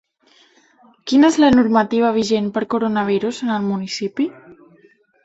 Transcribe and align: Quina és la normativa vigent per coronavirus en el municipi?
Quina 1.11 1.29
és 1.33 1.35
la 1.43 1.51
normativa 1.55 2.11
vigent 2.15 2.47
per 2.55 2.63
coronavirus 2.75 3.43
en 3.49 3.53
el 3.59 3.63
municipi? 3.69 4.27